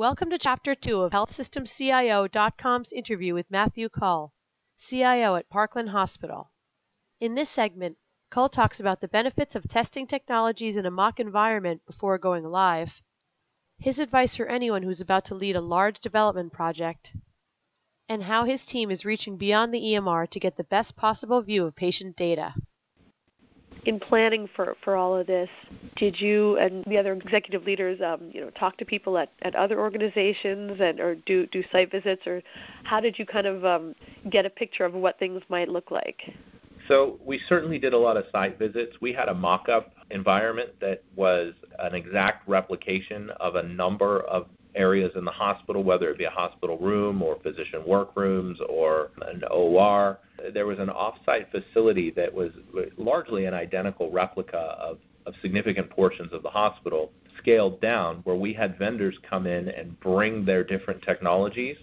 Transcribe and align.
Welcome 0.00 0.30
to 0.30 0.38
Chapter 0.38 0.74
2 0.74 1.02
of 1.02 1.12
HealthSystemCIO.com's 1.12 2.90
interview 2.90 3.34
with 3.34 3.50
Matthew 3.50 3.90
Kull, 3.90 4.32
CIO 4.78 5.36
at 5.36 5.50
Parkland 5.50 5.90
Hospital. 5.90 6.50
In 7.20 7.34
this 7.34 7.50
segment, 7.50 7.98
Kull 8.30 8.48
talks 8.48 8.80
about 8.80 9.02
the 9.02 9.08
benefits 9.08 9.54
of 9.54 9.68
testing 9.68 10.06
technologies 10.06 10.78
in 10.78 10.86
a 10.86 10.90
mock 10.90 11.20
environment 11.20 11.82
before 11.84 12.16
going 12.16 12.44
live, 12.44 13.02
his 13.78 13.98
advice 13.98 14.34
for 14.34 14.46
anyone 14.46 14.84
who's 14.84 15.02
about 15.02 15.26
to 15.26 15.34
lead 15.34 15.54
a 15.54 15.60
large 15.60 16.00
development 16.00 16.54
project, 16.54 17.14
and 18.08 18.22
how 18.22 18.44
his 18.44 18.64
team 18.64 18.90
is 18.90 19.04
reaching 19.04 19.36
beyond 19.36 19.74
the 19.74 19.82
EMR 19.82 20.30
to 20.30 20.40
get 20.40 20.56
the 20.56 20.64
best 20.64 20.96
possible 20.96 21.42
view 21.42 21.66
of 21.66 21.76
patient 21.76 22.16
data 22.16 22.54
in 23.84 23.98
planning 23.98 24.48
for, 24.54 24.76
for 24.84 24.96
all 24.96 25.16
of 25.16 25.26
this, 25.26 25.48
did 25.96 26.20
you 26.20 26.58
and 26.58 26.84
the 26.86 26.98
other 26.98 27.12
executive 27.12 27.64
leaders, 27.64 28.00
um, 28.00 28.30
you 28.32 28.40
know, 28.40 28.50
talk 28.50 28.76
to 28.78 28.84
people 28.84 29.16
at, 29.18 29.30
at 29.42 29.54
other 29.54 29.80
organizations 29.80 30.78
and 30.80 31.00
or 31.00 31.14
do 31.14 31.46
do 31.46 31.62
site 31.72 31.90
visits, 31.90 32.26
or 32.26 32.42
how 32.84 33.00
did 33.00 33.18
you 33.18 33.26
kind 33.26 33.46
of 33.46 33.64
um, 33.64 33.94
get 34.30 34.44
a 34.44 34.50
picture 34.50 34.84
of 34.84 34.94
what 34.94 35.18
things 35.18 35.42
might 35.48 35.68
look 35.68 35.90
like? 35.90 36.34
So 36.88 37.20
we 37.24 37.40
certainly 37.48 37.78
did 37.78 37.92
a 37.92 37.98
lot 37.98 38.16
of 38.16 38.24
site 38.32 38.58
visits. 38.58 38.96
We 39.00 39.12
had 39.12 39.28
a 39.28 39.34
mock-up 39.34 39.92
environment 40.10 40.70
that 40.80 41.04
was 41.14 41.54
an 41.78 41.94
exact 41.94 42.48
replication 42.48 43.30
of 43.38 43.54
a 43.54 43.62
number 43.62 44.20
of 44.22 44.46
areas 44.74 45.12
in 45.16 45.24
the 45.24 45.30
hospital, 45.30 45.82
whether 45.82 46.10
it 46.10 46.18
be 46.18 46.24
a 46.24 46.30
hospital 46.30 46.78
room 46.78 47.22
or 47.22 47.38
physician 47.42 47.82
workrooms 47.86 48.58
or 48.68 49.10
an 49.22 49.42
OR. 49.50 50.18
There 50.52 50.66
was 50.66 50.78
an 50.78 50.88
offsite 50.88 51.50
facility 51.50 52.10
that 52.12 52.32
was 52.32 52.52
largely 52.96 53.46
an 53.46 53.54
identical 53.54 54.10
replica 54.10 54.56
of, 54.56 54.98
of 55.26 55.34
significant 55.42 55.90
portions 55.90 56.32
of 56.32 56.42
the 56.42 56.50
hospital, 56.50 57.12
scaled 57.38 57.80
down, 57.80 58.20
where 58.24 58.36
we 58.36 58.52
had 58.52 58.78
vendors 58.78 59.16
come 59.28 59.46
in 59.46 59.68
and 59.68 59.98
bring 60.00 60.44
their 60.44 60.64
different 60.64 61.02
technologies 61.02 61.76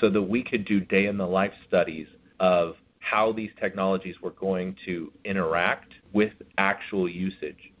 so 0.00 0.10
that 0.10 0.22
we 0.22 0.42
could 0.42 0.64
do 0.64 0.80
day 0.80 1.06
in 1.06 1.16
the 1.16 1.26
life 1.26 1.52
studies 1.66 2.06
of 2.38 2.76
how 3.00 3.32
these 3.32 3.50
technologies 3.60 4.20
were 4.20 4.32
going 4.32 4.76
to 4.84 5.12
interact 5.24 5.92
with 6.12 6.32
actual 6.58 7.08
usage. 7.08 7.72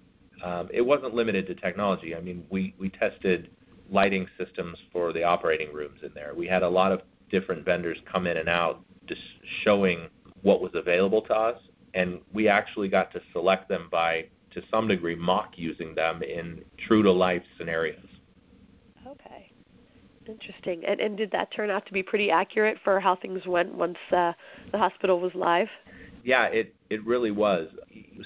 Um, 0.42 0.68
it 0.72 0.82
wasn't 0.82 1.14
limited 1.14 1.46
to 1.48 1.54
technology. 1.54 2.14
I 2.14 2.20
mean, 2.20 2.44
we, 2.50 2.74
we 2.78 2.90
tested 2.90 3.50
lighting 3.90 4.26
systems 4.38 4.78
for 4.92 5.12
the 5.12 5.22
operating 5.22 5.72
rooms 5.72 6.00
in 6.02 6.12
there. 6.14 6.34
We 6.34 6.46
had 6.46 6.62
a 6.62 6.68
lot 6.68 6.92
of 6.92 7.02
different 7.30 7.64
vendors 7.64 7.98
come 8.10 8.26
in 8.26 8.36
and 8.36 8.48
out 8.48 8.84
just 9.06 9.20
showing 9.62 10.08
what 10.42 10.60
was 10.60 10.72
available 10.74 11.22
to 11.22 11.34
us, 11.34 11.60
and 11.94 12.20
we 12.32 12.48
actually 12.48 12.88
got 12.88 13.12
to 13.12 13.20
select 13.32 13.68
them 13.68 13.88
by, 13.90 14.26
to 14.50 14.62
some 14.70 14.88
degree, 14.88 15.14
mock 15.14 15.52
using 15.56 15.94
them 15.94 16.22
in 16.22 16.64
true 16.78 17.02
to 17.02 17.10
life 17.10 17.42
scenarios. 17.58 18.06
Okay. 19.06 19.50
Interesting. 20.28 20.84
And, 20.84 21.00
and 21.00 21.16
did 21.16 21.30
that 21.32 21.52
turn 21.52 21.70
out 21.70 21.86
to 21.86 21.92
be 21.92 22.02
pretty 22.02 22.30
accurate 22.30 22.78
for 22.82 22.98
how 23.00 23.16
things 23.16 23.46
went 23.46 23.74
once 23.74 23.98
uh, 24.10 24.32
the 24.72 24.78
hospital 24.78 25.20
was 25.20 25.34
live? 25.34 25.68
Yeah, 26.26 26.46
it, 26.46 26.74
it 26.90 27.06
really 27.06 27.30
was. 27.30 27.68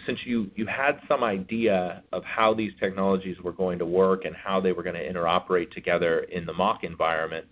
Since 0.07 0.21
you, 0.25 0.51
you 0.55 0.65
had 0.65 1.03
some 1.07 1.23
idea 1.23 2.03
of 2.13 2.25
how 2.25 2.55
these 2.55 2.73
technologies 2.81 3.39
were 3.43 3.53
going 3.53 3.79
to 3.79 3.85
work 3.85 4.25
and 4.25 4.35
how 4.35 4.59
they 4.59 4.73
were 4.73 4.83
going 4.83 4.97
to 4.97 5.07
interoperate 5.07 5.71
together 5.71 6.21
in 6.21 6.47
the 6.47 6.53
mock 6.55 6.83
environment, 6.83 7.45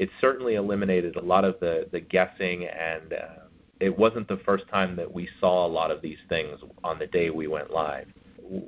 it 0.00 0.10
certainly 0.20 0.56
eliminated 0.56 1.14
a 1.14 1.22
lot 1.22 1.44
of 1.44 1.60
the, 1.60 1.88
the 1.92 2.00
guessing 2.00 2.66
and 2.66 3.12
uh, 3.12 3.44
it 3.78 3.96
wasn't 3.96 4.26
the 4.26 4.38
first 4.38 4.66
time 4.66 4.96
that 4.96 5.14
we 5.14 5.28
saw 5.38 5.64
a 5.64 5.68
lot 5.68 5.92
of 5.92 6.02
these 6.02 6.18
things 6.28 6.58
on 6.82 6.98
the 6.98 7.06
day 7.06 7.30
we 7.30 7.46
went 7.46 7.70
live. 7.70 8.08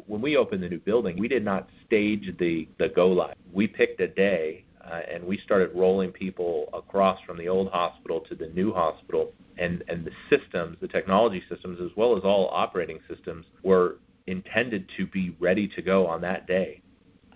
When 0.06 0.22
we 0.22 0.36
opened 0.36 0.62
the 0.62 0.68
new 0.68 0.78
building, 0.78 1.18
we 1.18 1.26
did 1.26 1.44
not 1.44 1.68
stage 1.84 2.32
the, 2.38 2.68
the 2.78 2.88
go 2.90 3.08
live. 3.08 3.34
We 3.52 3.66
picked 3.66 4.00
a 4.00 4.06
day 4.06 4.64
uh, 4.90 5.00
and 5.10 5.24
we 5.24 5.38
started 5.38 5.70
rolling 5.74 6.12
people 6.12 6.68
across 6.72 7.20
from 7.26 7.38
the 7.38 7.48
old 7.48 7.70
hospital 7.70 8.20
to 8.20 8.34
the 8.34 8.48
new 8.48 8.72
hospital 8.72 9.32
and, 9.58 9.82
and 9.88 10.04
the 10.04 10.12
systems, 10.30 10.76
the 10.80 10.88
technology 10.88 11.42
systems, 11.48 11.80
as 11.80 11.90
well 11.96 12.16
as 12.16 12.22
all 12.24 12.48
operating 12.52 13.00
systems, 13.08 13.46
were 13.62 13.96
intended 14.26 14.90
to 14.96 15.06
be 15.06 15.34
ready 15.40 15.66
to 15.68 15.82
go 15.82 16.06
on 16.06 16.20
that 16.20 16.46
day. 16.46 16.82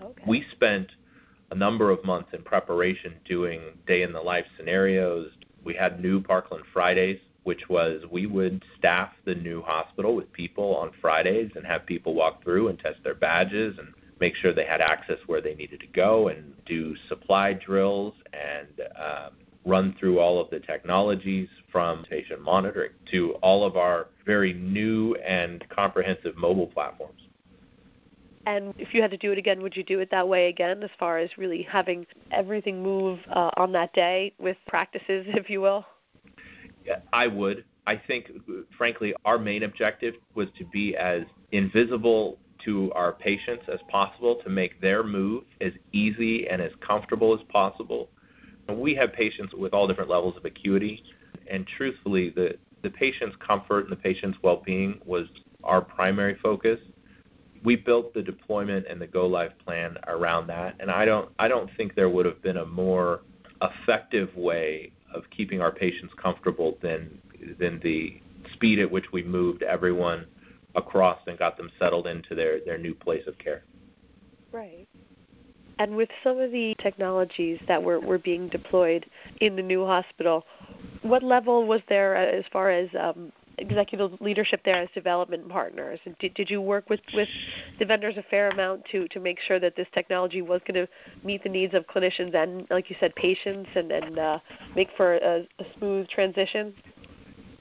Okay. 0.02 0.22
We 0.26 0.44
spent 0.52 0.92
a 1.50 1.54
number 1.54 1.90
of 1.90 2.04
months 2.04 2.30
in 2.32 2.42
preparation 2.42 3.14
doing 3.24 3.60
day 3.86 4.02
in 4.02 4.12
the 4.12 4.20
life 4.20 4.46
scenarios. 4.56 5.30
We 5.64 5.74
had 5.74 6.00
new 6.00 6.20
Parkland 6.20 6.64
Fridays, 6.72 7.18
which 7.42 7.68
was 7.68 8.04
we 8.10 8.26
would 8.26 8.62
staff 8.78 9.10
the 9.24 9.34
new 9.34 9.62
hospital 9.62 10.14
with 10.14 10.32
people 10.32 10.76
on 10.76 10.90
Fridays 11.00 11.50
and 11.56 11.66
have 11.66 11.86
people 11.86 12.14
walk 12.14 12.42
through 12.42 12.68
and 12.68 12.78
test 12.78 13.02
their 13.02 13.14
badges 13.14 13.78
and 13.78 13.88
make 14.20 14.36
sure 14.36 14.52
they 14.52 14.66
had 14.66 14.80
access 14.80 15.18
where 15.26 15.40
they 15.40 15.54
needed 15.54 15.80
to 15.80 15.86
go 15.88 16.28
and 16.28 16.54
do 16.66 16.94
supply 17.08 17.54
drills 17.54 18.14
and 18.32 18.68
um, 18.96 19.32
run 19.64 19.94
through 19.98 20.18
all 20.18 20.40
of 20.40 20.50
the 20.50 20.60
technologies 20.60 21.48
from 21.72 22.04
patient 22.04 22.40
monitoring 22.40 22.92
to 23.10 23.32
all 23.42 23.64
of 23.64 23.76
our 23.76 24.08
very 24.26 24.52
new 24.52 25.14
and 25.16 25.66
comprehensive 25.68 26.36
mobile 26.36 26.66
platforms. 26.66 27.22
And 28.46 28.74
if 28.78 28.94
you 28.94 29.02
had 29.02 29.10
to 29.10 29.18
do 29.18 29.32
it 29.32 29.38
again, 29.38 29.62
would 29.62 29.76
you 29.76 29.84
do 29.84 30.00
it 30.00 30.10
that 30.10 30.26
way 30.26 30.48
again, 30.48 30.82
as 30.82 30.90
far 30.98 31.18
as 31.18 31.30
really 31.36 31.62
having 31.62 32.06
everything 32.30 32.82
move 32.82 33.20
uh, 33.28 33.50
on 33.56 33.72
that 33.72 33.92
day 33.92 34.32
with 34.38 34.56
practices, 34.66 35.26
if 35.28 35.50
you 35.50 35.60
will? 35.60 35.84
I 37.12 37.26
would. 37.26 37.64
I 37.86 37.96
think, 38.06 38.30
frankly, 38.76 39.14
our 39.24 39.38
main 39.38 39.62
objective 39.62 40.14
was 40.34 40.48
to 40.58 40.64
be 40.64 40.96
as 40.96 41.22
invisible 41.52 42.38
to 42.64 42.92
our 42.94 43.12
patients 43.12 43.64
as 43.72 43.80
possible 43.88 44.36
to 44.42 44.48
make 44.48 44.80
their 44.80 45.02
move 45.02 45.44
as 45.60 45.72
easy 45.92 46.48
and 46.48 46.60
as 46.60 46.72
comfortable 46.80 47.34
as 47.34 47.40
possible. 47.48 48.08
We 48.70 48.94
have 48.94 49.12
patients 49.12 49.52
with 49.54 49.74
all 49.74 49.88
different 49.88 50.10
levels 50.10 50.36
of 50.36 50.44
acuity, 50.44 51.02
and 51.50 51.66
truthfully, 51.66 52.30
the, 52.30 52.56
the 52.82 52.90
patient's 52.90 53.36
comfort 53.44 53.80
and 53.80 53.92
the 53.92 53.96
patient's 53.96 54.38
well 54.42 54.62
being 54.64 55.00
was 55.04 55.26
our 55.64 55.80
primary 55.80 56.36
focus. 56.42 56.78
We 57.64 57.76
built 57.76 58.14
the 58.14 58.22
deployment 58.22 58.86
and 58.86 59.00
the 59.00 59.06
go 59.06 59.26
live 59.26 59.58
plan 59.58 59.98
around 60.06 60.46
that, 60.46 60.76
and 60.80 60.90
I 60.90 61.04
don't 61.04 61.30
I 61.38 61.48
don't 61.48 61.68
think 61.76 61.94
there 61.94 62.08
would 62.08 62.26
have 62.26 62.40
been 62.42 62.58
a 62.58 62.64
more 62.64 63.22
effective 63.60 64.34
way 64.36 64.92
of 65.12 65.24
keeping 65.30 65.60
our 65.60 65.72
patients 65.72 66.14
comfortable 66.16 66.78
than 66.80 67.18
than 67.58 67.80
the 67.82 68.20
speed 68.52 68.78
at 68.78 68.90
which 68.90 69.12
we 69.12 69.22
moved 69.22 69.62
everyone 69.62 70.26
across 70.74 71.18
and 71.26 71.38
got 71.38 71.56
them 71.56 71.70
settled 71.78 72.06
into 72.06 72.34
their, 72.34 72.60
their 72.60 72.78
new 72.78 72.94
place 72.94 73.26
of 73.26 73.38
care. 73.38 73.62
Right. 74.52 74.88
And 75.78 75.96
with 75.96 76.10
some 76.22 76.38
of 76.38 76.52
the 76.52 76.74
technologies 76.78 77.58
that 77.66 77.82
were, 77.82 78.00
were 78.00 78.18
being 78.18 78.48
deployed 78.48 79.06
in 79.40 79.56
the 79.56 79.62
new 79.62 79.86
hospital, 79.86 80.44
what 81.02 81.22
level 81.22 81.66
was 81.66 81.80
there 81.88 82.16
as 82.16 82.44
far 82.52 82.70
as 82.70 82.88
um, 82.98 83.32
executive 83.56 84.20
leadership 84.20 84.60
there 84.64 84.82
as 84.82 84.88
development 84.94 85.48
partners? 85.48 85.98
Did, 86.18 86.34
did 86.34 86.50
you 86.50 86.60
work 86.60 86.90
with, 86.90 87.00
with 87.14 87.28
the 87.78 87.86
vendors 87.86 88.16
a 88.18 88.22
fair 88.24 88.50
amount 88.50 88.84
to, 88.92 89.08
to 89.08 89.20
make 89.20 89.38
sure 89.40 89.58
that 89.58 89.74
this 89.74 89.86
technology 89.94 90.42
was 90.42 90.60
going 90.66 90.86
to 90.86 90.88
meet 91.24 91.42
the 91.42 91.48
needs 91.48 91.72
of 91.72 91.86
clinicians 91.86 92.34
and, 92.34 92.66
like 92.70 92.90
you 92.90 92.96
said, 93.00 93.14
patients 93.14 93.70
and, 93.74 93.90
and 93.90 94.18
uh, 94.18 94.38
make 94.76 94.88
for 94.96 95.14
a, 95.14 95.46
a 95.58 95.64
smooth 95.78 96.08
transition? 96.08 96.74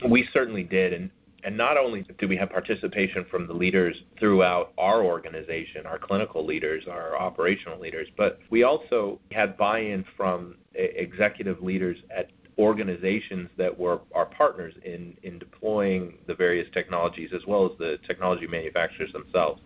We 0.10 0.28
certainly 0.34 0.64
did. 0.64 0.94
And 0.94 1.10
and 1.50 1.58
not 1.58 1.78
only 1.78 2.06
do 2.20 2.28
we 2.28 2.38
have 2.38 2.52
participation 2.52 3.26
from 3.32 3.48
the 3.48 3.54
leaders 3.54 4.04
throughout 4.20 4.72
our 4.78 5.04
organization, 5.04 5.84
our 5.88 5.98
clinical 5.98 6.46
leaders, 6.46 6.84
our 6.88 7.18
operational 7.18 7.80
leaders, 7.80 8.08
but 8.16 8.38
we 8.52 8.62
also 8.62 9.20
had 9.32 9.58
buy 9.58 9.80
in 9.80 10.06
from 10.16 10.58
executive 10.76 11.60
leaders 11.64 11.98
at 12.16 12.30
organizations 12.60 13.50
that 13.58 13.76
were 13.76 14.00
our 14.14 14.28
partners 14.28 14.76
in, 14.86 15.18
in 15.24 15.40
deploying 15.40 16.20
the 16.28 16.36
various 16.36 16.68
technologies 16.72 17.32
as 17.34 17.42
well 17.48 17.66
as 17.66 17.76
the 17.80 17.98
technology 18.06 18.46
manufacturers 18.46 19.12
themselves. 19.12 19.60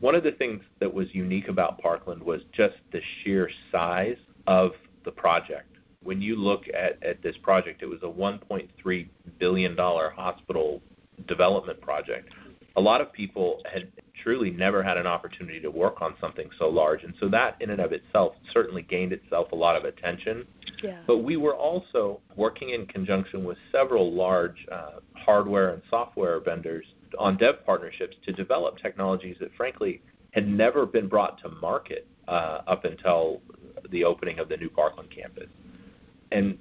One 0.00 0.14
of 0.14 0.22
the 0.22 0.32
things 0.32 0.62
that 0.80 0.94
was 0.94 1.14
unique 1.14 1.48
about 1.48 1.78
Parkland 1.82 2.22
was 2.22 2.40
just 2.52 2.76
the 2.92 3.02
sheer 3.22 3.50
size 3.70 4.16
of 4.46 4.72
the 5.04 5.10
project 5.10 5.68
when 6.08 6.22
you 6.22 6.36
look 6.36 6.64
at, 6.68 7.02
at 7.02 7.22
this 7.22 7.36
project, 7.42 7.82
it 7.82 7.86
was 7.86 8.02
a 8.02 8.06
$1.3 8.06 9.08
billion 9.38 9.76
hospital 9.76 10.80
development 11.26 11.78
project. 11.82 12.32
A 12.76 12.80
lot 12.80 13.02
of 13.02 13.12
people 13.12 13.60
had 13.70 13.92
truly 14.24 14.50
never 14.50 14.82
had 14.82 14.96
an 14.96 15.06
opportunity 15.06 15.60
to 15.60 15.70
work 15.70 16.00
on 16.00 16.14
something 16.18 16.48
so 16.58 16.66
large. 16.66 17.02
And 17.04 17.12
so 17.20 17.28
that, 17.28 17.60
in 17.60 17.68
and 17.68 17.80
of 17.82 17.92
itself, 17.92 18.32
certainly 18.54 18.80
gained 18.80 19.12
itself 19.12 19.52
a 19.52 19.54
lot 19.54 19.76
of 19.76 19.84
attention. 19.84 20.46
Yeah. 20.82 21.02
But 21.06 21.18
we 21.18 21.36
were 21.36 21.54
also 21.54 22.22
working 22.36 22.70
in 22.70 22.86
conjunction 22.86 23.44
with 23.44 23.58
several 23.70 24.10
large 24.10 24.64
uh, 24.72 25.00
hardware 25.14 25.74
and 25.74 25.82
software 25.90 26.40
vendors 26.40 26.86
on 27.18 27.36
dev 27.36 27.66
partnerships 27.66 28.16
to 28.24 28.32
develop 28.32 28.78
technologies 28.78 29.36
that, 29.40 29.54
frankly, 29.58 30.00
had 30.30 30.48
never 30.48 30.86
been 30.86 31.06
brought 31.06 31.38
to 31.42 31.50
market 31.60 32.06
uh, 32.28 32.62
up 32.66 32.86
until 32.86 33.42
the 33.90 34.04
opening 34.04 34.38
of 34.38 34.48
the 34.48 34.56
new 34.56 34.70
Parkland 34.70 35.10
campus 35.10 35.48
and 36.32 36.58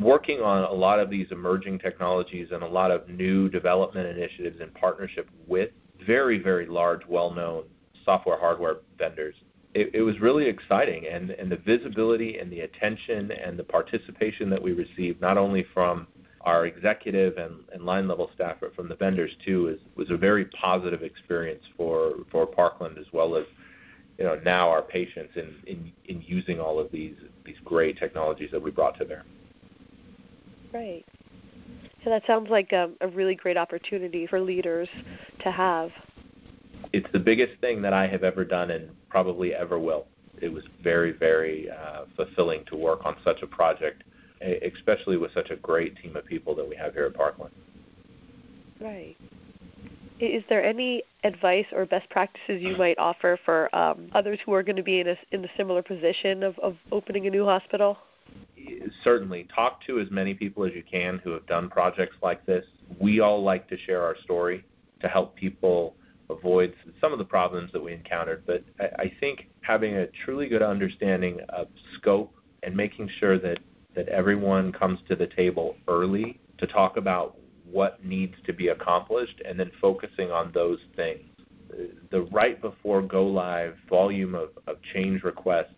working 0.00 0.40
on 0.40 0.64
a 0.64 0.72
lot 0.72 0.98
of 0.98 1.10
these 1.10 1.26
emerging 1.30 1.78
technologies 1.78 2.48
and 2.52 2.62
a 2.62 2.66
lot 2.66 2.90
of 2.90 3.08
new 3.08 3.48
development 3.48 4.06
initiatives 4.06 4.60
in 4.60 4.68
partnership 4.70 5.28
with 5.46 5.70
very, 6.06 6.38
very 6.38 6.66
large, 6.66 7.02
well 7.06 7.30
known 7.30 7.64
software 8.04 8.38
hardware 8.38 8.76
vendors. 8.98 9.34
It, 9.74 9.94
it 9.94 10.02
was 10.02 10.18
really 10.20 10.46
exciting, 10.46 11.06
and, 11.06 11.30
and 11.30 11.52
the 11.52 11.56
visibility 11.56 12.38
and 12.38 12.50
the 12.50 12.60
attention 12.60 13.30
and 13.30 13.58
the 13.58 13.62
participation 13.62 14.50
that 14.50 14.60
we 14.60 14.72
received, 14.72 15.20
not 15.20 15.38
only 15.38 15.64
from 15.72 16.08
our 16.40 16.66
executive 16.66 17.36
and, 17.36 17.60
and 17.72 17.84
line 17.84 18.08
level 18.08 18.30
staff, 18.34 18.56
but 18.60 18.74
from 18.74 18.88
the 18.88 18.96
vendors 18.96 19.30
too, 19.44 19.68
is, 19.68 19.78
was 19.94 20.10
a 20.10 20.16
very 20.16 20.46
positive 20.46 21.02
experience 21.02 21.62
for, 21.76 22.14
for 22.32 22.46
Parkland 22.46 22.98
as 22.98 23.06
well 23.12 23.36
as 23.36 23.44
you 24.20 24.26
know 24.26 24.38
now 24.44 24.68
our 24.68 24.82
patients 24.82 25.32
in, 25.34 25.56
in, 25.66 25.92
in 26.04 26.22
using 26.22 26.60
all 26.60 26.78
of 26.78 26.92
these 26.92 27.16
these 27.44 27.56
great 27.64 27.98
technologies 27.98 28.50
that 28.52 28.62
we 28.62 28.70
brought 28.70 28.96
to 28.98 29.04
bear. 29.06 29.24
Right. 30.72 31.04
So 32.04 32.10
that 32.10 32.22
sounds 32.26 32.50
like 32.50 32.72
a, 32.72 32.90
a 33.00 33.08
really 33.08 33.34
great 33.34 33.56
opportunity 33.56 34.26
for 34.26 34.40
leaders 34.40 34.88
to 35.40 35.50
have. 35.50 35.90
It's 36.92 37.10
the 37.12 37.18
biggest 37.18 37.60
thing 37.60 37.82
that 37.82 37.92
I 37.92 38.06
have 38.06 38.22
ever 38.22 38.44
done 38.44 38.70
and 38.70 38.90
probably 39.08 39.54
ever 39.54 39.78
will. 39.78 40.06
It 40.40 40.50
was 40.50 40.64
very, 40.82 41.12
very 41.12 41.70
uh, 41.70 42.04
fulfilling 42.16 42.64
to 42.66 42.76
work 42.76 43.00
on 43.04 43.16
such 43.22 43.42
a 43.42 43.46
project, 43.46 44.04
especially 44.40 45.18
with 45.18 45.32
such 45.32 45.50
a 45.50 45.56
great 45.56 45.96
team 45.96 46.16
of 46.16 46.24
people 46.24 46.54
that 46.54 46.66
we 46.66 46.76
have 46.76 46.94
here 46.94 47.04
at 47.04 47.14
Parkland. 47.14 47.52
Right. 48.80 49.16
Is 50.20 50.44
there 50.50 50.62
any 50.62 51.02
advice 51.24 51.64
or 51.72 51.86
best 51.86 52.08
practices 52.10 52.60
you 52.60 52.76
might 52.76 52.98
offer 52.98 53.38
for 53.44 53.74
um, 53.74 54.10
others 54.12 54.38
who 54.44 54.52
are 54.52 54.62
going 54.62 54.76
to 54.76 54.82
be 54.82 55.00
in 55.00 55.08
a 55.08 55.16
in 55.32 55.44
a 55.44 55.48
similar 55.56 55.82
position 55.82 56.42
of, 56.42 56.58
of 56.58 56.76
opening 56.92 57.26
a 57.26 57.30
new 57.30 57.46
hospital? 57.46 57.96
Certainly, 59.02 59.48
talk 59.54 59.80
to 59.86 59.98
as 59.98 60.10
many 60.10 60.34
people 60.34 60.64
as 60.64 60.72
you 60.74 60.82
can 60.82 61.18
who 61.24 61.30
have 61.30 61.46
done 61.46 61.70
projects 61.70 62.16
like 62.22 62.44
this. 62.44 62.66
We 63.00 63.20
all 63.20 63.42
like 63.42 63.66
to 63.70 63.78
share 63.78 64.02
our 64.02 64.14
story 64.22 64.64
to 65.00 65.08
help 65.08 65.34
people 65.36 65.94
avoid 66.28 66.74
some 67.00 67.12
of 67.12 67.18
the 67.18 67.24
problems 67.24 67.72
that 67.72 67.82
we 67.82 67.94
encountered. 67.94 68.42
But 68.46 68.62
I, 68.78 68.84
I 68.84 69.12
think 69.20 69.48
having 69.62 69.96
a 69.96 70.06
truly 70.24 70.48
good 70.48 70.62
understanding 70.62 71.40
of 71.48 71.68
scope 71.96 72.34
and 72.62 72.76
making 72.76 73.08
sure 73.18 73.38
that, 73.38 73.58
that 73.96 74.08
everyone 74.08 74.70
comes 74.70 75.00
to 75.08 75.16
the 75.16 75.26
table 75.26 75.76
early 75.88 76.38
to 76.58 76.66
talk 76.66 76.98
about 76.98 77.36
what 77.70 78.04
needs 78.04 78.34
to 78.46 78.52
be 78.52 78.68
accomplished 78.68 79.40
and 79.44 79.58
then 79.58 79.70
focusing 79.80 80.30
on 80.30 80.52
those 80.52 80.78
things. 80.96 81.24
The 82.10 82.22
right 82.22 82.60
before 82.60 83.00
go 83.02 83.26
live 83.26 83.76
volume 83.88 84.34
of, 84.34 84.50
of 84.66 84.78
change 84.92 85.22
requests 85.22 85.74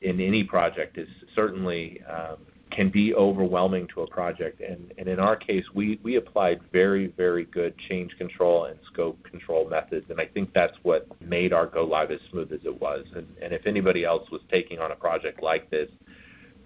in 0.00 0.20
any 0.20 0.42
project 0.44 0.98
is 0.98 1.08
certainly 1.34 2.02
um, 2.10 2.38
can 2.74 2.88
be 2.88 3.14
overwhelming 3.14 3.86
to 3.94 4.02
a 4.02 4.06
project. 4.08 4.60
And, 4.60 4.92
and 4.98 5.06
in 5.06 5.20
our 5.20 5.36
case, 5.36 5.64
we, 5.74 6.00
we 6.02 6.16
applied 6.16 6.60
very, 6.72 7.06
very 7.06 7.44
good 7.44 7.76
change 7.88 8.16
control 8.18 8.64
and 8.64 8.78
scope 8.92 9.22
control 9.22 9.68
methods. 9.68 10.06
And 10.10 10.20
I 10.20 10.26
think 10.26 10.52
that's 10.52 10.76
what 10.82 11.06
made 11.20 11.52
our 11.52 11.66
go 11.66 11.84
live 11.84 12.10
as 12.10 12.20
smooth 12.30 12.52
as 12.52 12.60
it 12.64 12.80
was. 12.80 13.06
And, 13.14 13.28
and 13.40 13.52
if 13.52 13.66
anybody 13.66 14.04
else 14.04 14.28
was 14.30 14.40
taking 14.50 14.80
on 14.80 14.90
a 14.90 14.96
project 14.96 15.42
like 15.42 15.70
this, 15.70 15.88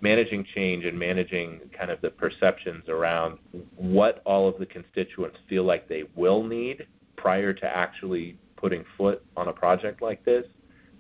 managing 0.01 0.45
change 0.55 0.85
and 0.85 0.99
managing 0.99 1.61
kind 1.77 1.91
of 1.91 2.01
the 2.01 2.11
perceptions 2.11 2.89
around 2.89 3.39
what 3.77 4.23
all 4.25 4.49
of 4.49 4.59
the 4.59 4.67
constituents 4.67 5.39
feel 5.49 5.65
like 5.65 5.89
they 5.89 6.05
will 6.15 6.43
need 6.43 6.87
prior 7.17 7.53
to 7.53 7.67
actually 7.67 8.39
putting 8.57 8.85
foot 8.97 9.25
on 9.37 9.49
a 9.49 9.53
project 9.53 10.03
like 10.03 10.25
this, 10.25 10.45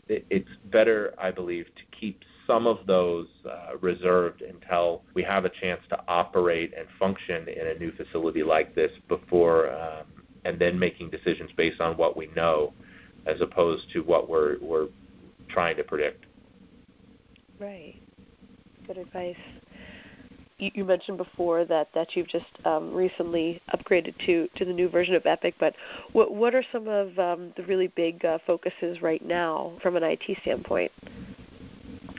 it's 0.09 0.49
better, 0.67 1.15
I 1.19 1.31
believe, 1.31 1.67
to 1.77 1.99
keep 1.99 2.23
some 2.47 2.67
of 2.67 2.87
those 2.87 3.27
uh, 3.45 3.77
reserved 3.81 4.43
until 4.43 5.03
we 5.15 5.23
have 5.23 5.45
a 5.45 5.51
chance 5.51 5.81
to 5.91 6.01
operate 6.09 6.73
and 6.77 6.87
function 6.99 7.47
in 7.49 7.67
a 7.67 7.75
new 7.79 7.93
facility 7.93 8.43
like 8.43 8.75
this 8.75 8.91
before, 9.09 9.71
um, 9.71 10.07
and 10.45 10.59
then 10.59 10.79
making 10.79 11.11
decisions 11.11 11.51
based 11.57 11.81
on 11.81 11.97
what 11.97 12.17
we 12.17 12.29
know, 12.35 12.73
as 13.27 13.41
opposed 13.43 13.91
to 13.93 14.01
what 14.01 14.31
we're 14.31 14.59
we're 14.61 14.89
trying 15.49 15.77
to 15.77 15.85
predict. 15.85 16.25
Right. 17.59 18.01
Good 18.89 18.97
advice. 18.97 19.37
You, 20.57 20.85
mentioned 20.87 21.19
before 21.19 21.67
that, 21.67 21.89
that 21.95 22.17
you've 22.17 22.27
just 22.27 22.47
um, 22.65 22.93
recently 22.95 23.61
upgraded 23.77 24.15
to, 24.25 24.49
to 24.57 24.65
the 24.65 24.73
new 24.73 24.89
version 24.89 25.15
of 25.15 25.27
Epic, 25.27 25.55
but 25.61 25.75
what, 26.13 26.35
what 26.35 26.55
are 26.55 26.65
some 26.73 26.89
of 26.89 27.17
um, 27.19 27.53
the 27.57 27.65
really 27.65 27.89
big 27.89 28.25
uh, 28.25 28.39
focuses 28.47 29.03
right 29.03 29.25
now 29.25 29.75
from 29.83 29.95
an 29.95 30.03
IT 30.03 30.23
standpoint? 30.41 30.91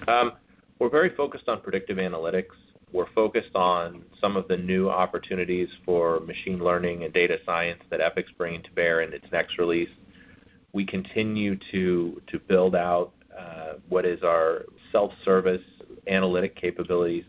Um, 0.07 0.33
we're 0.77 0.91
very 0.91 1.09
focused 1.15 1.49
on 1.49 1.59
predictive 1.61 1.97
analytics. 1.97 2.53
We're 2.93 3.11
focused 3.15 3.55
on 3.55 4.03
some 4.21 4.37
of 4.37 4.47
the 4.47 4.55
new 4.55 4.91
opportunities 4.91 5.69
for 5.85 6.19
machine 6.19 6.59
learning 6.63 7.03
and 7.03 7.11
data 7.11 7.39
science 7.47 7.81
that 7.89 7.99
Epic's 7.99 8.31
bringing 8.37 8.61
to 8.61 8.71
bear 8.71 9.01
in 9.01 9.11
its 9.11 9.25
next 9.31 9.57
release. 9.57 9.89
We 10.71 10.85
continue 10.85 11.57
to 11.71 12.21
to 12.27 12.39
build 12.39 12.75
out 12.75 13.11
uh, 13.37 13.73
what 13.89 14.05
is 14.05 14.21
our 14.23 14.65
self-service 14.91 15.61
analytic 16.09 16.55
capabilities. 16.55 17.25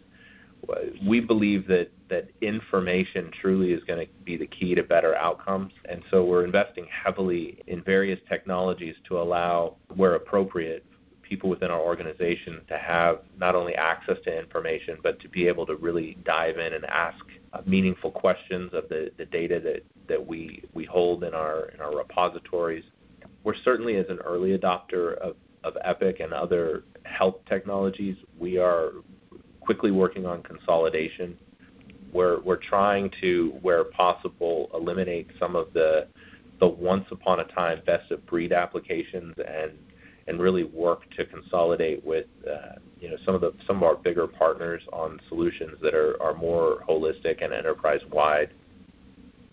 We 1.06 1.20
believe 1.20 1.66
that 1.68 1.90
that 2.08 2.28
information 2.40 3.30
truly 3.40 3.72
is 3.72 3.82
going 3.84 4.06
to 4.06 4.12
be 4.24 4.36
the 4.36 4.46
key 4.46 4.74
to 4.74 4.82
better 4.82 5.14
outcomes, 5.14 5.72
and 5.88 6.02
so 6.10 6.24
we're 6.24 6.44
investing 6.44 6.86
heavily 6.90 7.62
in 7.66 7.82
various 7.82 8.20
technologies 8.28 8.96
to 9.08 9.20
allow, 9.20 9.76
where 9.94 10.14
appropriate, 10.16 10.84
people 11.22 11.48
within 11.48 11.70
our 11.70 11.80
organization 11.80 12.60
to 12.68 12.76
have 12.76 13.20
not 13.38 13.54
only 13.54 13.74
access 13.76 14.16
to 14.24 14.36
information, 14.36 14.98
but 15.00 15.20
to 15.20 15.28
be 15.28 15.46
able 15.46 15.64
to 15.64 15.76
really 15.76 16.18
dive 16.24 16.58
in 16.58 16.74
and 16.74 16.84
ask 16.86 17.24
meaningful 17.64 18.10
questions 18.10 18.70
of 18.74 18.88
the, 18.88 19.12
the 19.16 19.26
data 19.26 19.60
that, 19.60 19.82
that 20.08 20.26
we, 20.26 20.64
we 20.74 20.84
hold 20.84 21.22
in 21.22 21.32
our, 21.32 21.66
in 21.68 21.80
our 21.80 21.96
repositories. 21.96 22.84
We're 23.44 23.54
certainly, 23.54 23.94
as 23.96 24.06
an 24.08 24.18
early 24.24 24.58
adopter 24.58 25.16
of, 25.18 25.36
of 25.62 25.76
Epic 25.84 26.18
and 26.18 26.32
other 26.32 26.82
health 27.10 27.36
technologies, 27.48 28.16
we 28.38 28.58
are 28.58 28.92
quickly 29.60 29.90
working 29.90 30.26
on 30.26 30.42
consolidation. 30.42 31.36
We're, 32.12 32.40
we're 32.40 32.56
trying 32.56 33.10
to, 33.20 33.56
where 33.62 33.84
possible, 33.84 34.70
eliminate 34.74 35.30
some 35.38 35.54
of 35.54 35.72
the, 35.72 36.08
the 36.60 36.68
once 36.68 37.06
upon 37.10 37.40
a 37.40 37.44
time 37.44 37.80
best 37.86 38.10
of 38.10 38.24
breed 38.26 38.52
applications 38.52 39.34
and 39.46 39.72
and 40.26 40.38
really 40.38 40.64
work 40.64 41.10
to 41.16 41.24
consolidate 41.26 42.04
with 42.04 42.26
uh, 42.48 42.76
you 43.00 43.10
know 43.10 43.16
some 43.24 43.34
of 43.34 43.40
the 43.40 43.52
some 43.66 43.78
of 43.78 43.82
our 43.82 43.96
bigger 43.96 44.28
partners 44.28 44.82
on 44.92 45.18
solutions 45.28 45.76
that 45.82 45.94
are, 45.94 46.22
are 46.22 46.34
more 46.34 46.84
holistic 46.88 47.42
and 47.42 47.52
enterprise 47.52 48.00
wide. 48.12 48.50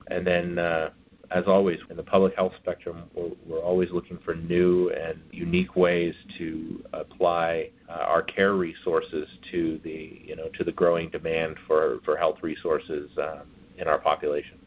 And 0.09 0.25
then 0.25 0.59
uh, 0.59 0.91
as 1.31 1.43
always 1.47 1.79
in 1.89 1.97
the 1.97 2.03
public 2.03 2.35
health 2.35 2.53
spectrum, 2.61 3.03
we're, 3.13 3.31
we're, 3.45 3.61
always 3.61 3.91
looking 3.91 4.17
for 4.23 4.35
new 4.35 4.89
and 4.91 5.19
unique 5.31 5.75
ways 5.75 6.15
to 6.37 6.83
apply 6.93 7.69
uh, 7.89 7.93
our 7.93 8.21
care 8.21 8.53
resources 8.53 9.27
to 9.51 9.79
the 9.83 10.21
you 10.23 10.35
know 10.35 10.47
to 10.53 10.63
the 10.63 10.71
growing 10.71 11.09
demand 11.09 11.57
for, 11.67 11.99
for 12.05 12.15
health 12.15 12.37
resources 12.41 13.09
um, 13.17 13.41
in 13.77 13.87
our 13.87 13.97
population. 13.97 14.57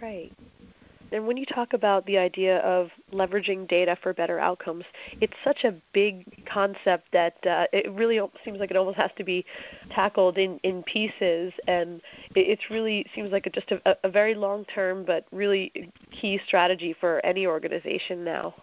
Right. 0.00 0.32
And 1.12 1.26
when 1.26 1.36
you 1.36 1.46
talk 1.46 1.74
about 1.74 2.06
the 2.06 2.18
idea 2.18 2.58
of 2.58 2.88
leveraging 3.12 3.68
data 3.68 3.96
for 4.02 4.12
better 4.12 4.38
outcomes, 4.38 4.84
it's 5.20 5.34
such 5.44 5.64
a 5.64 5.74
big 5.92 6.46
concept 6.46 7.08
that 7.12 7.34
uh, 7.46 7.66
it 7.72 7.90
really 7.92 8.20
seems 8.44 8.58
like 8.58 8.70
it 8.70 8.76
almost 8.76 8.96
has 8.96 9.10
to 9.18 9.24
be 9.24 9.44
tackled 9.90 10.38
in, 10.38 10.58
in 10.62 10.82
pieces. 10.82 11.52
And 11.68 12.00
it 12.34 12.58
really 12.70 13.06
seems 13.14 13.30
like 13.30 13.46
a, 13.46 13.50
just 13.50 13.70
a, 13.72 13.96
a 14.04 14.08
very 14.08 14.34
long 14.34 14.64
term 14.64 15.04
but 15.04 15.26
really 15.32 15.92
key 16.10 16.40
strategy 16.46 16.94
for 16.98 17.24
any 17.24 17.46
organization 17.46 18.24
now. 18.24 18.54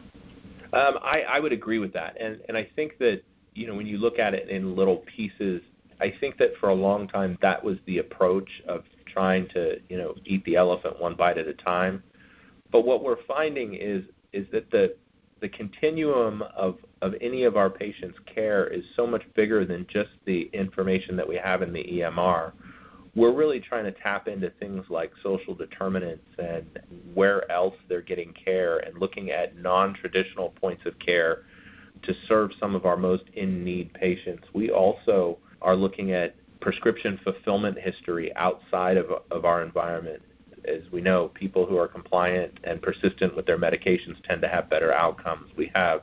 Um, 0.74 1.00
I, 1.02 1.24
I 1.28 1.40
would 1.40 1.54
agree 1.54 1.80
with 1.80 1.94
that. 1.94 2.20
And, 2.20 2.42
and 2.48 2.58
I 2.58 2.68
think 2.76 2.98
that, 3.00 3.22
you 3.54 3.68
know, 3.68 3.76
when 3.76 3.88
you 3.88 3.98
look 3.98 4.20
at 4.20 4.34
it 4.34 4.50
in 4.50 4.76
little 4.76 4.98
pieces, 4.98 5.62
I 6.00 6.14
think 6.20 6.38
that 6.38 6.56
for 6.60 6.70
a 6.70 6.74
long 6.74 7.08
time 7.08 7.38
that 7.42 7.64
was 7.64 7.78
the 7.86 7.98
approach 7.98 8.50
of 8.68 8.84
trying 9.06 9.48
to, 9.50 9.80
you 9.90 9.98
know, 9.98 10.16
eat 10.26 10.46
the 10.46 10.56
elephant 10.56 11.00
one 11.00 11.16
bite 11.16 11.38
at 11.38 11.48
a 11.48 11.54
time. 11.54 12.04
But 12.72 12.86
what 12.86 13.04
we're 13.04 13.24
finding 13.28 13.74
is 13.76 14.04
is 14.32 14.46
that 14.52 14.70
the 14.72 14.96
the 15.42 15.50
continuum 15.50 16.44
of, 16.56 16.78
any 17.22 17.44
of 17.44 17.56
our 17.56 17.70
patients' 17.70 18.20
care 18.26 18.68
is 18.68 18.84
so 18.96 19.08
much 19.08 19.24
bigger 19.34 19.64
than 19.64 19.88
just 19.90 20.10
the 20.26 20.50
information 20.52 21.16
that 21.16 21.28
we 21.28 21.38
have 21.38 21.62
in 21.62 21.72
the 21.72 21.84
EMR. 21.84 22.52
We're 23.16 23.34
really 23.34 23.62
trying 23.62 23.86
to 23.86 23.92
tap 23.92 24.28
into 24.28 24.50
things 24.60 24.86
like 24.90 25.12
social 25.24 25.56
determinants 25.56 26.26
and 26.38 26.66
where 27.14 27.50
else 27.50 27.76
they're 27.88 28.02
getting 28.02 28.34
care 28.34 28.80
and 28.80 29.00
looking 29.00 29.32
at 29.32 29.58
non 29.58 29.94
traditional 29.94 30.50
points 30.50 30.86
of 30.86 31.00
care 31.00 31.44
to 32.04 32.14
serve 32.28 32.52
some 32.60 32.76
of 32.76 32.86
our 32.86 32.98
most 32.98 33.24
in 33.34 33.64
need 33.64 33.94
patients. 33.94 34.48
We 34.54 34.70
also 34.72 35.38
are 35.62 35.76
looking 35.76 36.12
at 36.12 36.36
prescription 36.60 37.20
fulfillment 37.24 37.78
history 37.80 38.36
outside 38.36 38.98
of, 38.98 39.08
of 39.32 39.46
our 39.46 39.64
environment 39.64 40.22
as 40.70 40.92
we 40.92 41.02
know, 41.02 41.30
people 41.30 41.66
who 41.66 41.78
are 41.78 41.88
compliant 41.88 42.60
and 42.64 42.82
persistent 42.82 43.36
with 43.36 43.46
their 43.46 43.58
medications 43.58 44.22
tend 44.24 44.42
to 44.42 44.48
have 44.48 44.70
better 44.70 44.94
outcomes. 44.94 45.52
We 45.58 45.72
have 45.74 46.02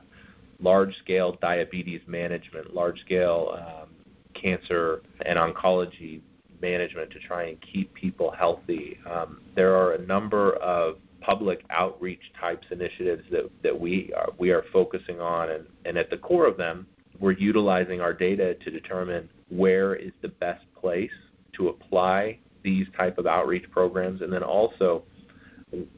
large-scale 0.59 1.37
diabetes 1.41 2.01
management, 2.07 2.73
large-scale 2.73 3.59
um, 3.59 3.89
cancer 4.33 5.01
and 5.25 5.37
oncology 5.37 6.21
management 6.61 7.11
to 7.11 7.19
try 7.19 7.45
and 7.45 7.61
keep 7.61 7.93
people 7.93 8.31
healthy. 8.31 8.97
Um, 9.09 9.41
there 9.55 9.75
are 9.75 9.93
a 9.93 10.01
number 10.05 10.53
of 10.55 10.97
public 11.21 11.63
outreach 11.69 12.31
types 12.39 12.67
initiatives 12.71 13.23
that, 13.31 13.49
that 13.63 13.77
we 13.77 14.13
are 14.15 14.29
we 14.37 14.51
are 14.51 14.63
focusing 14.71 15.19
on 15.19 15.49
and, 15.49 15.65
and 15.85 15.97
at 15.97 16.09
the 16.11 16.17
core 16.17 16.45
of 16.45 16.57
them 16.57 16.85
we're 17.19 17.31
utilizing 17.31 17.99
our 17.99 18.13
data 18.13 18.53
to 18.63 18.69
determine 18.69 19.27
where 19.49 19.95
is 19.95 20.11
the 20.21 20.27
best 20.27 20.63
place 20.79 21.11
to 21.53 21.69
apply 21.69 22.37
these 22.67 22.87
type 22.97 23.17
of 23.17 23.25
outreach 23.25 23.63
programs 23.71 24.21
and 24.21 24.31
then 24.33 24.43
also 24.43 25.01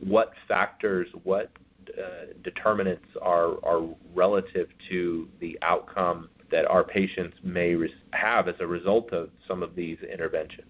what 0.01 0.33
factors 0.47 1.07
what 1.23 1.49
uh, 1.97 2.33
determinants 2.43 3.07
are, 3.23 3.53
are 3.65 3.81
relative 4.13 4.67
to 4.87 5.27
the 5.39 5.57
outcome 5.63 6.29
that 6.51 6.67
our 6.67 6.83
patients 6.83 7.35
may 7.43 7.75
have 8.13 8.47
as 8.47 8.53
a 8.59 8.67
result 8.67 9.11
of 9.13 9.31
some 9.47 9.63
of 9.63 9.75
these 9.75 9.97
interventions. 10.13 10.67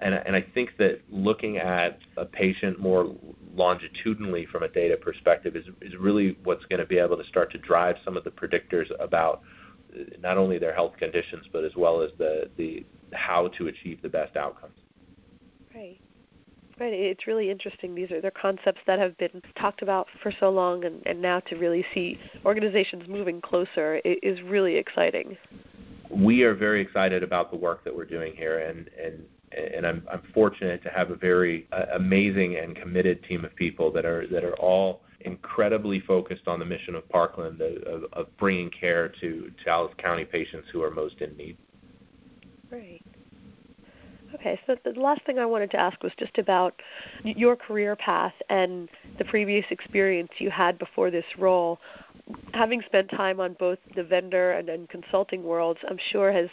And, 0.00 0.14
and 0.14 0.36
I 0.36 0.44
think 0.54 0.76
that 0.76 1.00
looking 1.10 1.56
at 1.56 1.98
a 2.18 2.26
patient 2.26 2.78
more 2.78 3.16
longitudinally 3.54 4.44
from 4.52 4.62
a 4.64 4.68
data 4.68 4.98
perspective 4.98 5.56
is, 5.56 5.64
is 5.80 5.96
really 5.96 6.36
what's 6.44 6.66
going 6.66 6.80
to 6.80 6.86
be 6.86 6.98
able 6.98 7.16
to 7.16 7.24
start 7.24 7.50
to 7.52 7.58
drive 7.58 7.96
some 8.04 8.18
of 8.18 8.24
the 8.24 8.30
predictors 8.30 8.90
about 9.00 9.40
uh, 9.94 10.02
not 10.20 10.36
only 10.36 10.58
their 10.58 10.74
health 10.74 10.94
conditions 10.98 11.46
but 11.50 11.64
as 11.64 11.74
well 11.74 12.02
as 12.02 12.10
the, 12.18 12.50
the 12.58 12.84
how 13.14 13.48
to 13.48 13.68
achieve 13.68 14.02
the 14.02 14.08
best 14.10 14.36
outcomes. 14.36 14.76
Right. 15.78 16.00
Right. 16.80 16.92
It's 16.92 17.26
really 17.26 17.50
interesting. 17.50 17.94
These 17.94 18.10
are 18.12 18.20
they're 18.20 18.30
concepts 18.30 18.80
that 18.86 18.98
have 18.98 19.16
been 19.18 19.42
talked 19.56 19.82
about 19.82 20.06
for 20.22 20.32
so 20.38 20.48
long, 20.48 20.84
and, 20.84 21.02
and 21.06 21.20
now 21.20 21.40
to 21.40 21.56
really 21.56 21.84
see 21.92 22.18
organizations 22.44 23.08
moving 23.08 23.40
closer 23.40 23.96
is 24.04 24.40
really 24.42 24.76
exciting. 24.76 25.36
We 26.10 26.42
are 26.42 26.54
very 26.54 26.80
excited 26.80 27.22
about 27.24 27.50
the 27.50 27.56
work 27.56 27.84
that 27.84 27.94
we're 27.96 28.04
doing 28.04 28.32
here, 28.36 28.60
and 28.60 28.88
and 29.02 29.24
and 29.74 29.86
I'm, 29.86 30.06
I'm 30.12 30.22
fortunate 30.32 30.82
to 30.84 30.90
have 30.90 31.10
a 31.10 31.16
very 31.16 31.66
uh, 31.72 31.86
amazing 31.94 32.56
and 32.56 32.76
committed 32.76 33.24
team 33.24 33.44
of 33.44 33.54
people 33.56 33.90
that 33.92 34.04
are 34.04 34.26
that 34.28 34.44
are 34.44 34.54
all 34.56 35.02
incredibly 35.22 35.98
focused 36.00 36.46
on 36.46 36.60
the 36.60 36.64
mission 36.64 36.94
of 36.94 37.08
Parkland 37.08 37.60
of, 37.60 38.04
of 38.12 38.36
bringing 38.36 38.70
care 38.70 39.12
to 39.20 39.50
Dallas 39.64 39.92
County 39.98 40.24
patients 40.24 40.68
who 40.72 40.82
are 40.82 40.92
most 40.92 41.20
in 41.20 41.36
need. 41.36 41.56
Right. 42.70 43.02
Okay, 44.40 44.60
so 44.66 44.76
the 44.84 44.98
last 44.98 45.22
thing 45.24 45.38
I 45.38 45.46
wanted 45.46 45.70
to 45.72 45.80
ask 45.80 46.00
was 46.02 46.12
just 46.16 46.38
about 46.38 46.80
your 47.24 47.56
career 47.56 47.96
path 47.96 48.34
and 48.48 48.88
the 49.18 49.24
previous 49.24 49.66
experience 49.70 50.30
you 50.38 50.48
had 50.48 50.78
before 50.78 51.10
this 51.10 51.24
role. 51.36 51.80
Having 52.52 52.82
spent 52.82 53.10
time 53.10 53.40
on 53.40 53.54
both 53.54 53.78
the 53.96 54.04
vendor 54.04 54.52
and, 54.52 54.88
consulting 54.90 55.42
worlds, 55.42 55.80
I'm 55.88 55.98
sure 56.10 56.30
has 56.30 56.48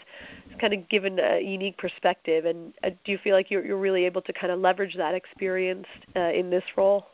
kind 0.59 0.73
of 0.73 0.87
given 0.89 1.19
a 1.19 1.39
unique 1.41 1.77
perspective. 1.77 2.45
And 2.45 2.73
uh, 2.83 2.89
do 3.03 3.11
you 3.11 3.19
feel 3.19 3.35
like 3.35 3.51
you're, 3.51 3.63
you're 3.63 3.77
really 3.77 4.05
able 4.05 4.21
to 4.23 4.33
kind 4.33 4.51
of 4.51 4.59
leverage 4.59 4.95
that 4.95 5.13
experience 5.13 5.85
uh, 6.15 6.31
in 6.31 6.49
this 6.49 6.63
role? 6.75 7.07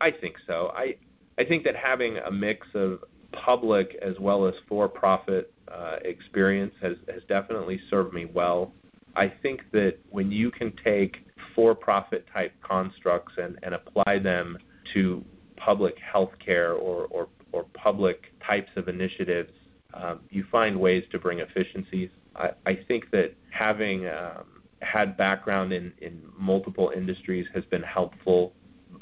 I 0.00 0.10
think 0.10 0.36
so. 0.46 0.72
I 0.74 0.96
I 1.36 1.44
think 1.44 1.64
that 1.64 1.76
having 1.76 2.18
a 2.18 2.30
mix 2.30 2.66
of 2.74 3.00
public 3.32 3.96
as 4.02 4.18
well 4.18 4.46
as 4.46 4.54
for-profit 4.68 5.52
uh, 5.70 5.96
experience 6.04 6.74
has 6.80 6.96
has 7.12 7.22
definitely 7.28 7.80
served 7.90 8.14
me 8.14 8.24
well 8.24 8.72
I 9.20 9.30
think 9.42 9.70
that 9.72 9.98
when 10.08 10.32
you 10.32 10.50
can 10.50 10.72
take 10.82 11.26
for 11.54 11.74
profit 11.74 12.26
type 12.32 12.54
constructs 12.62 13.34
and, 13.36 13.58
and 13.62 13.74
apply 13.74 14.18
them 14.18 14.56
to 14.94 15.22
public 15.58 15.98
health 15.98 16.32
care 16.38 16.72
or, 16.72 17.04
or, 17.10 17.28
or 17.52 17.64
public 17.74 18.32
types 18.42 18.70
of 18.76 18.88
initiatives, 18.88 19.52
um, 19.92 20.20
you 20.30 20.46
find 20.50 20.80
ways 20.80 21.04
to 21.10 21.18
bring 21.18 21.40
efficiencies. 21.40 22.08
I, 22.34 22.52
I 22.64 22.78
think 22.88 23.10
that 23.10 23.34
having 23.50 24.08
um, 24.08 24.62
had 24.80 25.18
background 25.18 25.74
in, 25.74 25.92
in 26.00 26.22
multiple 26.38 26.90
industries 26.96 27.46
has 27.52 27.66
been 27.66 27.82
helpful. 27.82 28.54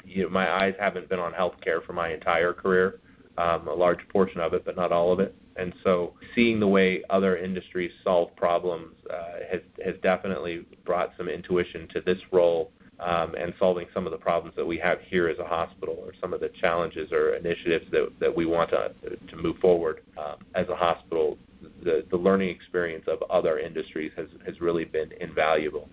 You 0.03 0.23
know, 0.23 0.29
my 0.29 0.51
eyes 0.51 0.73
haven't 0.77 1.07
been 1.07 1.19
on 1.19 1.31
healthcare 1.31 1.81
for 1.85 1.93
my 1.93 2.11
entire 2.11 2.51
career, 2.51 2.99
um, 3.39 3.67
a 3.67 3.73
large 3.73 4.07
portion 4.09 4.39
of 4.39 4.53
it, 4.53 4.65
but 4.65 4.75
not 4.75 4.91
all 4.91 5.11
of 5.11 5.19
it. 5.19 5.33
And 5.55 5.73
so 5.83 6.13
seeing 6.35 6.59
the 6.59 6.67
way 6.67 7.03
other 7.09 7.37
industries 7.37 7.91
solve 8.03 8.35
problems 8.35 8.95
uh, 9.09 9.39
has, 9.51 9.61
has 9.83 9.95
definitely 10.01 10.65
brought 10.85 11.11
some 11.17 11.27
intuition 11.27 11.87
to 11.93 12.01
this 12.01 12.19
role 12.31 12.71
um, 12.99 13.35
and 13.35 13.53
solving 13.59 13.87
some 13.93 14.05
of 14.05 14.11
the 14.11 14.17
problems 14.17 14.55
that 14.55 14.65
we 14.65 14.77
have 14.77 14.99
here 15.01 15.27
as 15.27 15.39
a 15.39 15.45
hospital 15.45 15.97
or 15.99 16.13
some 16.19 16.33
of 16.33 16.41
the 16.41 16.49
challenges 16.49 17.11
or 17.11 17.35
initiatives 17.35 17.85
that, 17.91 18.09
that 18.19 18.35
we 18.35 18.45
want 18.45 18.69
to, 18.71 18.91
to 19.27 19.35
move 19.37 19.57
forward 19.57 20.01
um, 20.17 20.37
as 20.55 20.67
a 20.69 20.75
hospital. 20.75 21.37
The, 21.83 22.05
the 22.09 22.17
learning 22.17 22.49
experience 22.49 23.05
of 23.07 23.21
other 23.29 23.59
industries 23.59 24.11
has, 24.15 24.27
has 24.45 24.59
really 24.61 24.85
been 24.85 25.11
invaluable. 25.19 25.89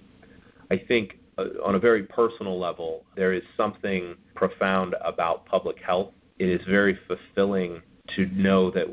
I 0.70 0.78
think 0.78 1.18
uh, 1.38 1.44
on 1.64 1.74
a 1.74 1.78
very 1.78 2.04
personal 2.04 2.58
level, 2.58 3.04
there 3.14 3.32
is 3.32 3.42
something 3.56 4.16
profound 4.34 4.94
about 5.04 5.46
public 5.46 5.78
health. 5.80 6.12
It 6.38 6.48
is 6.48 6.66
very 6.66 6.98
fulfilling 7.06 7.82
to 8.14 8.26
know 8.26 8.70
that 8.70 8.86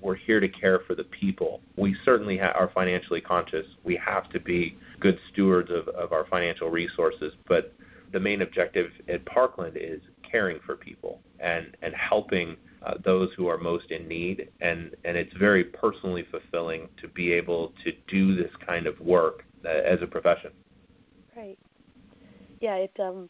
we're 0.00 0.14
here 0.14 0.40
to 0.40 0.48
care 0.48 0.80
for 0.86 0.94
the 0.94 1.04
people. 1.04 1.60
We 1.76 1.96
certainly 2.04 2.38
ha- 2.38 2.52
are 2.54 2.70
financially 2.74 3.20
conscious. 3.20 3.66
We 3.84 3.96
have 3.96 4.30
to 4.30 4.40
be 4.40 4.76
good 5.00 5.18
stewards 5.32 5.70
of, 5.70 5.88
of 5.88 6.12
our 6.12 6.26
financial 6.26 6.70
resources, 6.70 7.34
but 7.48 7.74
the 8.12 8.20
main 8.20 8.42
objective 8.42 8.90
at 9.08 9.24
Parkland 9.26 9.76
is 9.76 10.00
caring 10.22 10.60
for 10.64 10.76
people 10.76 11.20
and, 11.40 11.76
and 11.82 11.94
helping 11.94 12.56
uh, 12.84 12.94
those 13.04 13.32
who 13.36 13.48
are 13.48 13.58
most 13.58 13.90
in 13.90 14.06
need. 14.06 14.48
And, 14.60 14.94
and 15.04 15.16
it's 15.16 15.34
very 15.34 15.64
personally 15.64 16.24
fulfilling 16.30 16.88
to 17.00 17.08
be 17.08 17.32
able 17.32 17.72
to 17.84 17.92
do 18.06 18.34
this 18.34 18.50
kind 18.64 18.86
of 18.86 18.98
work 19.00 19.44
uh, 19.64 19.68
as 19.68 20.02
a 20.02 20.06
profession. 20.06 20.52
Right. 21.36 21.58
Yeah, 22.60 22.76
it 22.76 22.92
um 23.00 23.28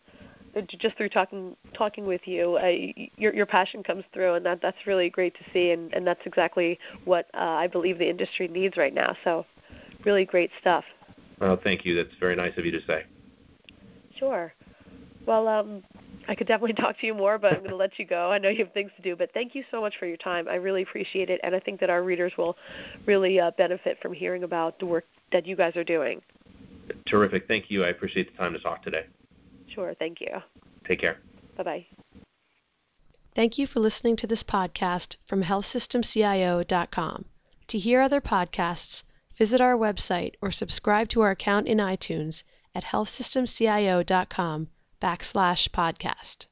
just 0.63 0.97
through 0.97 1.09
talking 1.09 1.57
talking 1.75 2.07
with 2.07 2.23
you, 2.27 2.57
uh, 2.57 2.73
your 3.17 3.35
your 3.35 3.47
passion 3.47 3.83
comes 3.83 4.05
through, 4.13 4.35
and 4.35 4.47
that 4.47 4.61
that's 4.63 4.87
really 4.87 5.11
great 5.11 5.35
to 5.35 5.41
see, 5.53 5.71
and 5.71 5.93
and 5.93 6.07
that's 6.07 6.21
exactly 6.25 6.79
what 7.05 7.29
uh, 7.35 7.39
I 7.39 7.67
believe 7.67 7.99
the 7.99 8.09
industry 8.09 8.49
needs 8.49 8.77
right 8.77 8.95
now. 8.95 9.17
So, 9.25 9.47
really 10.05 10.25
great 10.25 10.51
stuff. 10.61 10.85
Well, 11.41 11.59
thank 11.63 11.85
you. 11.85 11.95
That's 11.95 12.17
very 12.19 12.37
nice 12.37 12.57
of 12.57 12.65
you 12.65 12.73
to 12.73 12.85
say. 12.87 13.05
Sure. 14.19 14.53
Well, 15.27 15.49
um, 15.49 15.83
I 16.29 16.35
could 16.35 16.47
definitely 16.47 16.73
talk 16.83 16.99
to 17.01 17.07
you 17.07 17.15
more, 17.15 17.39
but 17.39 17.53
I'm 17.53 17.59
going 17.59 17.71
to 17.71 17.77
let 17.77 17.99
you 17.99 18.07
go. 18.07 18.31
I 18.31 18.39
know 18.39 18.49
you 18.49 18.65
have 18.65 18.73
things 18.73 18.91
to 18.97 19.03
do, 19.03 19.17
but 19.17 19.33
thank 19.35 19.55
you 19.55 19.65
so 19.71 19.81
much 19.81 19.99
for 19.99 20.07
your 20.07 20.17
time. 20.17 20.49
I 20.49 20.55
really 20.55 20.83
appreciate 20.83 21.31
it, 21.31 21.41
and 21.43 21.55
I 21.55 21.61
think 21.61 21.81
that 21.81 21.91
our 21.91 22.03
readers 22.03 22.33
will 22.39 22.57
really 23.05 23.39
uh, 23.41 23.51
benefit 23.59 23.99
from 24.01 24.13
hearing 24.13 24.45
about 24.45 24.79
the 24.79 24.87
work 24.87 25.05
that 25.33 25.47
you 25.47 25.57
guys 25.57 25.77
are 25.77 25.85
doing. 25.85 26.23
Terrific. 27.07 27.49
Thank 27.49 27.71
you. 27.71 27.85
I 27.85 27.89
appreciate 27.89 28.31
the 28.31 28.39
time 28.39 28.53
to 28.53 28.59
talk 28.61 28.83
today. 28.83 29.07
Sure. 29.69 29.95
Thank 29.95 30.21
you. 30.21 30.43
Take 30.85 31.01
care. 31.01 31.19
Bye 31.57 31.63
bye. 31.63 31.87
Thank 33.35 33.59
you 33.59 33.67
for 33.67 33.81
listening 33.81 34.17
to 34.17 34.27
this 34.27 34.43
podcast 34.43 35.17
from 35.27 35.43
healthsystemcio.com. 35.43 37.25
To 37.69 37.79
hear 37.79 38.01
other 38.01 38.21
podcasts, 38.21 39.03
visit 39.37 39.61
our 39.61 39.77
website 39.77 40.35
or 40.41 40.51
subscribe 40.51 41.09
to 41.11 41.21
our 41.21 41.33
account 41.33 41.67
in 41.67 41.79
iTunes 41.79 42.43
at 42.75 42.85
healthsystemcio.com 42.85 44.69
backslash 45.03 45.69
podcast. 45.69 46.47